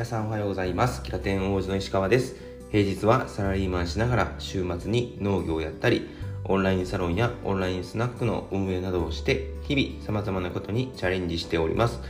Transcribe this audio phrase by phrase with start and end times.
[0.00, 1.02] 皆さんおはようございます。
[1.02, 2.34] キラテン王子の石川です。
[2.72, 6.08] 平日はサラリーマンしながら週末に農業をやったり
[6.44, 12.00] オンラインサロンやオンラインスナックの運営などをして日々様々なことにチャレンジしております。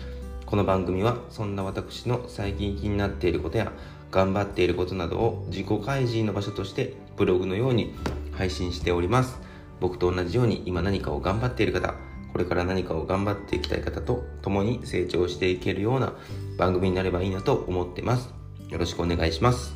[0.46, 3.72] この番組はそんな私の最近気になっていることや
[4.12, 7.92] 頑張っていることなどを自己開示の場所としてブログのように
[8.30, 9.40] 配信しております。
[9.80, 11.96] 僕と同じように今何かを頑張っている方
[12.32, 16.12] これから何かを頑張っていきたい方と共に成長していけるような
[16.60, 18.28] 番組になればいいなと思ってます。
[18.68, 19.74] よろしくお願いします。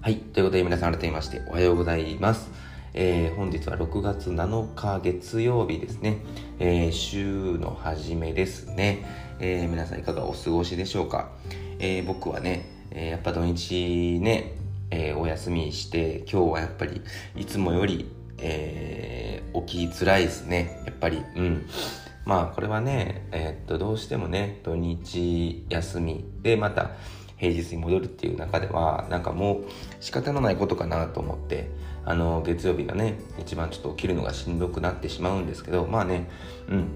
[0.00, 0.16] はい。
[0.16, 2.50] ということで皆さん改めましておはようございます。
[2.94, 6.18] えー、本日は6月7日月曜日ですね。
[6.58, 9.06] えー、週の初めですね。
[9.38, 11.30] えー、皆さんいかがお過ごしでしょうか。
[11.78, 14.56] え僕はね、えやっぱ土日ね、
[14.90, 17.00] えお休みして今日はやっぱり
[17.36, 20.82] いつもよりえー、起きづらいですね。
[20.86, 21.22] やっぱり。
[21.36, 21.66] うん。
[22.26, 26.90] まあ、これはね、えー、っと、どうしてもね、土日休みで、また
[27.36, 29.64] 平日に戻るっていう中では、なんかもう
[30.00, 31.70] 仕方のないことかなと思って、
[32.04, 36.28] あの、月曜日がね、一番ちょっと起きるのがしんどくなってしまうんですけど、まあね、
[36.68, 36.88] うん。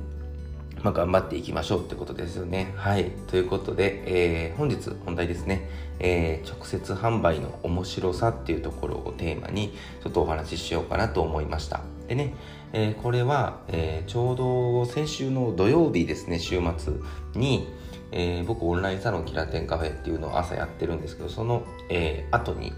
[0.82, 2.72] まあ、頑張っていきましょうってことですよね。
[2.76, 3.12] はい。
[3.28, 4.02] ということで、
[4.46, 5.68] えー、本日本題ですね、
[6.00, 11.82] えー、直接販売の面白さっていうところをテーマにちょっとお話ししようかなと思いました。
[12.08, 12.34] でね、
[12.72, 16.94] えー、これは、えちょうど先週の土曜日ですね、週末
[17.34, 17.68] に、
[18.12, 22.72] え僕オンラインサロンキラテンカフェっていうのを朝やってるんですけど、その、え後に、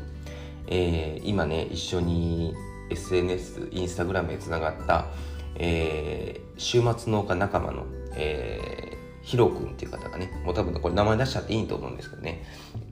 [0.69, 2.55] え今ね、一緒に
[2.91, 5.07] SNS、インスタグラムでつながった、
[5.57, 12.45] えー、週末農家仲間の、えー、ヒロ君っていう方がね、もう多分これ名前出しちゃっていいと思うんですけどね、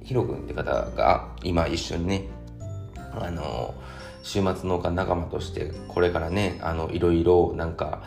[0.04, 2.24] ヒロ君っていう方が今一緒にね、
[3.12, 3.74] あの、
[4.22, 8.02] 週末農家仲間としてこれからね、あの、いろいろなんか、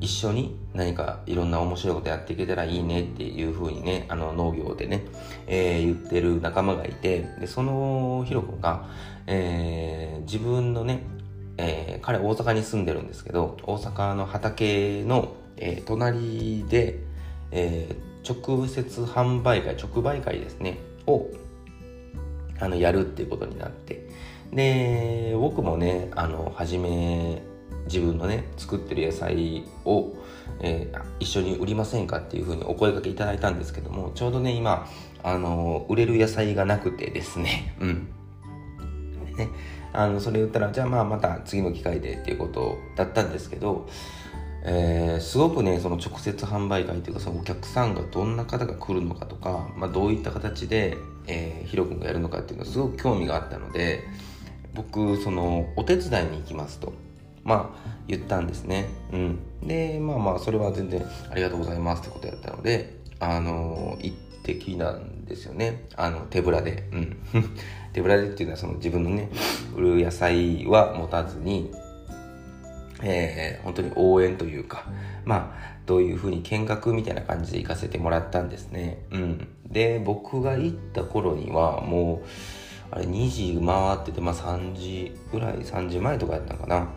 [0.00, 5.04] 一緒に何かいろんな面白いことやっていけたらいいねっていうふうにね、あの農業でね、
[5.46, 8.88] えー、言ってる仲間がいて、で、そのヒロ君が、
[9.26, 11.02] えー、自分のね、
[11.56, 16.98] えー、彼大阪に住んでるんですけど、大阪の畑の、えー、隣で、
[17.52, 21.28] えー、直接販売会、直売会ですね、を、
[22.58, 24.08] あの、やるっていうことになって、
[24.52, 27.42] で、僕もね、あの、初め、
[27.86, 30.14] 自分のね、作ってる野菜を、
[30.60, 34.88] えー、一緒に売りませんかっていうふうにお声掛けいただいたんですけども、ちょうどね、今、
[35.22, 38.08] あの、売れる野菜がなくてですね、 うん。
[39.36, 39.48] ね、
[39.92, 43.88] あのそれ言ったらじゃあまあまた次の機会でっていうことだったんですけど、
[44.64, 54.04] えー、すごくねその直接販売会というかそのお客さんがどんな方が来るのかとか、まあ、どういった形で、えー、ヒロ君がやるのかっていうのはすごく興味があったので
[54.74, 56.92] 僕そのお手伝いに行きますと。
[57.42, 58.86] まあ言ったんですね。
[59.12, 59.38] うん。
[59.66, 65.86] でまあまあそれは全然ありがとうございますってことやったのであの行ってきなんですよね。
[65.96, 66.88] あの手ぶらで。
[66.92, 67.16] うん。
[67.92, 69.28] 手ぶらでっていうのはその自分のね
[69.76, 71.70] 売る野菜は持たずに
[73.04, 74.84] えー、本当に応援というか、
[75.24, 79.04] まあ、どういうふうに見学みたいな感じで行かせてもらったんですね。
[79.10, 79.48] うん。
[79.66, 82.26] で、僕が行った頃には、もう、
[82.90, 86.88] あれ2時回ってて、まあ3時ぐらい、3時前とかやったのかな。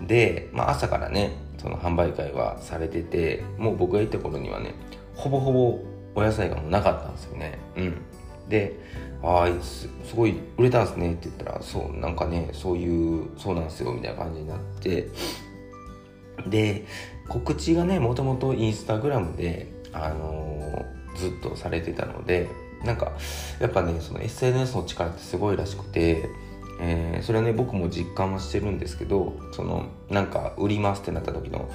[0.00, 0.06] うん。
[0.06, 4.74] で、まあ朝からね、その販売会はされてて、もう僕が行った頃にはね、
[5.14, 5.80] ほぼほぼ
[6.14, 7.58] お野菜がもうなかったんですよね。
[7.76, 8.02] うん。
[8.48, 8.78] で、
[9.22, 15.08] ああすすごい売れたんですねって言ったらそうなんかねそういうそうなんですよみたいな感じになって
[16.48, 16.84] で
[17.28, 22.48] 告知がねもともとインスタグラムで、あのー、ずっとされてたので
[22.84, 23.12] なんか
[23.60, 26.28] やっぱねその SNS の力ってすごいらしくて、
[26.80, 31.70] えー、それはね僕も実感はしてるんですけどそのなんか売りますってなった時の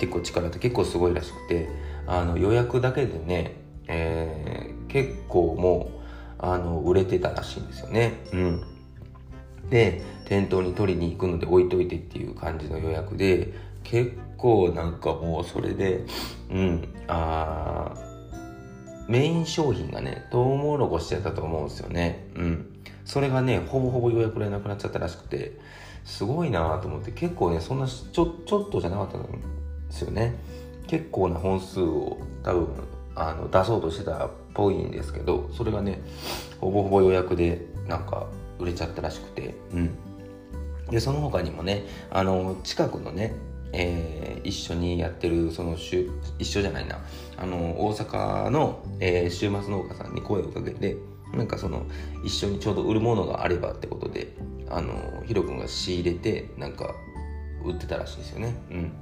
[0.00, 1.68] 結構力って結構すごいらしくて
[2.06, 5.98] あの予約だけでね、えー、結構もう
[6.38, 8.12] あの売れてたらしいんですよね。
[8.32, 8.62] うん、
[9.70, 13.52] で店頭に取りに行くので置いといてっていう感じの予約で
[13.82, 16.04] 結構なんかもうそれで
[16.50, 17.77] うんあ
[19.08, 22.28] メイン商品がねトウモロコシやったと思うんですよね。
[22.36, 25.58] うん、それがねほぼほぼ予約でなくなっちゃったらしくて
[26.04, 29.28] すごいなと思って結構ねそんなちょちょっとじゃなかったんで
[29.90, 30.34] すよね。
[30.86, 32.68] 結構な本数を多分
[33.14, 36.00] あの出そうとしてたっぽいんですけどそれがね
[36.60, 38.26] ほぼほぼ予約でなんか
[38.58, 39.90] 売れちゃったらしくてうん
[40.90, 43.34] でその他にもねあの近くのね
[43.72, 46.98] えー、一緒にやってるその週一緒じゃないな。
[47.36, 47.56] あの
[47.86, 50.96] 大阪の、えー、週末農家さんに声をかけて
[51.32, 51.86] なんかその
[52.24, 54.34] 一緒にちょうど売るものがあればってことで
[54.70, 56.94] あのヒロ君が仕入れてなんか
[57.64, 58.54] 売ってたらしいですよね。
[58.70, 58.92] うん。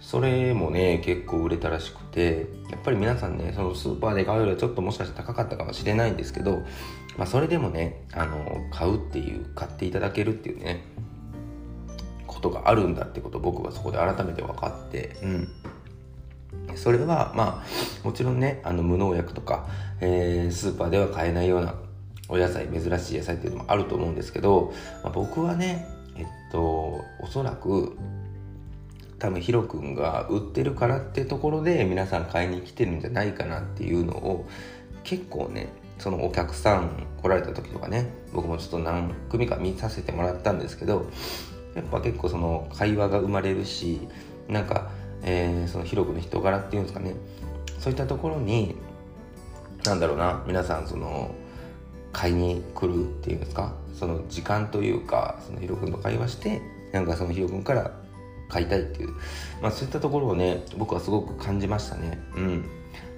[0.00, 6.62] それもね結構売れたらしくてやっぱり皆さんねそのスーパーで買うよりはちょっともしかしたら高かったかもしれないんですけど、
[7.16, 10.84] まあ、それでもねあの買うっていう買っていただけるっていうね
[12.38, 15.48] ことがあるんだってことを僕はそこで改めて分かってうん。
[16.76, 19.66] それはまあもちろんねあの無農薬とか、
[20.00, 21.74] えー、スーパーでは買えないような
[22.28, 27.96] お野菜珍しい野菜っていうのもあると思うんですけど、まあ、僕はねえっとおそらく
[29.18, 34.46] 多分ヒロ君が売ってるからってところで皆さん買いに来てるんじゃないかなっていうのを
[35.02, 41.10] 結構ねそのお客さん来られた時とかね僕もちょっと何組か見させてもらったんですけど
[41.78, 44.08] やっぱ結構その会話が生まれるし
[44.48, 44.90] なんか、
[45.22, 47.14] えー、そのヒロ君の人柄っていうんですかね。
[47.78, 48.76] そういったところに
[49.84, 51.34] なんだろうな皆さんその
[52.12, 53.74] 買いに来るっていうんですか？
[53.94, 56.60] その時間というかそのヒロ君と会話して
[56.92, 57.92] なんかそのヒロ君から
[58.48, 59.10] 買いたいっていう、
[59.60, 62.20] まあ、そういったところをね僕はすごく感じましたね。
[62.36, 62.64] うん。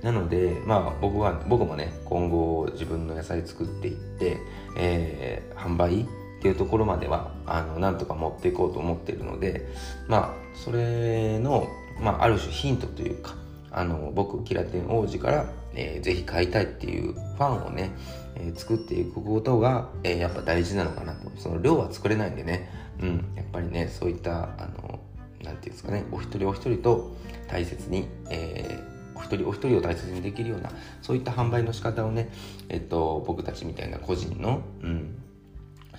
[0.02, 4.38] なのでまあ僕は僕もね今後自分の野菜作っていって、
[4.76, 6.06] えー、販売
[6.40, 9.68] っていうところまではあのなんとか持っていこうと思っているので
[10.08, 11.68] まあそれの、
[12.00, 13.34] まあ、ある種ヒントというか
[13.70, 17.90] あの僕キラテン王子から、えー、ぜひ買いたいっていうファンをね、
[18.36, 21.30] えー、作っていくことが、えー、やっぱ大事なのかなと。
[21.36, 22.70] その量は作れないんでね、
[23.02, 24.98] うん、やっぱりねそういったあの
[25.44, 26.04] なんていうんですかね。
[26.10, 27.14] お一人お一人と
[27.48, 30.70] 大切に、えー、お一人お一人を大切にできるような
[31.02, 32.32] そういった販売の仕方をね、
[32.70, 35.22] えっと、僕たちみたいな個人の、うん、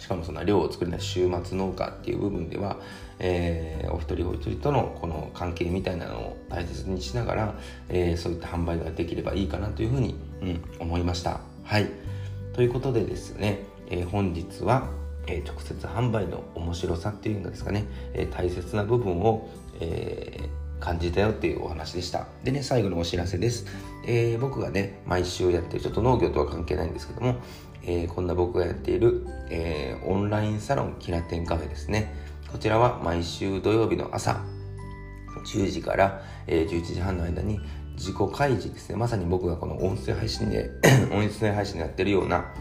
[0.02, 2.78] しかもそんな量を作れない週末農家っていう部分では、
[3.20, 7.56] えー、お一人お一人とのこの関係みたいなのを大切にしながら、
[7.88, 11.40] えー、そういった販売ができればいいかなというふうに、うん、思いました。
[11.64, 11.88] はい
[12.54, 13.60] ということでですね、
[13.92, 14.90] えー、本日は
[15.28, 19.50] え直接販売の面白さっていうのですかね、え大切な部分を、
[19.80, 20.50] え
[20.80, 22.26] 感じたよっていうお話でした。
[22.44, 23.68] でね、最後のお知らせです。
[24.04, 27.36] えー、僕がね、毎週やってる、ちょっと農業とは関係ないんですけども、
[27.84, 32.14] えー、こんな僕がやっている、えー、オンラインサロンキラテンカフェですね。
[32.52, 34.44] こちらは毎週土曜日の朝、
[35.46, 37.60] 10時から、え11時半の間に
[37.96, 38.98] 自己開示ですね。
[38.98, 40.70] まさに僕がこの音声配信で
[41.12, 42.54] 音声配信でやってるような、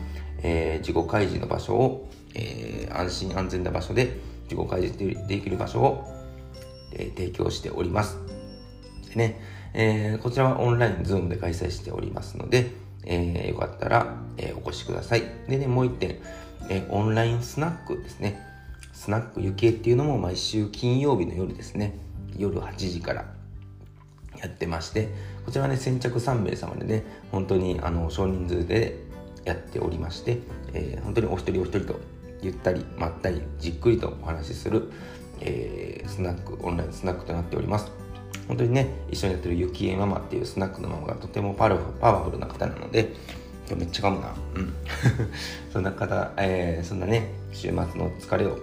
[0.43, 6.05] え自己開示の場所を、えー、安心安全な場所で自己開示できる場所を、
[6.93, 8.19] えー、提供しております。
[9.11, 9.41] でね、
[9.75, 12.71] えー、こちらはオンライン、ズームで開催しておりますので、
[13.05, 15.23] えー、よかったら、えー、お越しください。
[15.49, 16.19] でね、もう一点、
[16.69, 18.41] えー、オンラインスナックですね。
[18.93, 21.99] スナックゆきえっていうのも毎週金曜日の夜ですね。
[22.37, 23.25] 夜8時から
[24.39, 25.09] やってまして、
[25.45, 29.11] こちらね、先着3名様でね、本当にあの少人数で
[29.45, 30.39] やっておりまして、
[30.75, 32.01] えー、本当にお一人お一人と
[32.43, 34.91] ゆったりまったりじっくりとお話しする、
[35.41, 37.91] えー、スナックオンラインスナックとなっております
[38.49, 43.15] 本当にね一緒にやってるゆきえママっていうスナックのママがとてもパワフルな方なので
[43.69, 44.73] 今日めっちゃ噛むなうん
[45.73, 47.85] そんな方、えー、そんなね週末の
[48.19, 48.59] 疲れを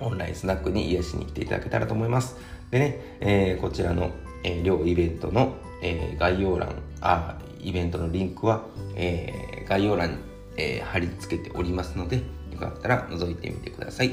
[0.00, 2.36] オンラインスナックに癒しに来ていただけたらと思います
[2.70, 4.10] でね、えー、こちらの、
[4.42, 8.62] えー、両イベントの、えー、概要欄あイベントのリンクは、
[8.94, 10.16] えー、概要欄に、
[10.56, 12.18] えー、貼り付けておりますので、
[12.52, 14.12] よかったら覗いてみてください。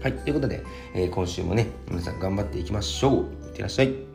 [0.00, 3.46] はい、ということで、えー、今週もね、皆さん頑張っていきましょう。
[3.46, 4.13] いってらっしゃい。